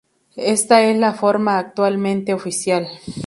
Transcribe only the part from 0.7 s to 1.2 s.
es la